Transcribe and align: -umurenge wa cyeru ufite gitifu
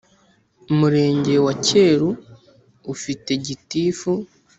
-umurenge 0.71 1.33
wa 1.45 1.53
cyeru 1.65 2.09
ufite 2.93 3.31
gitifu 3.45 4.11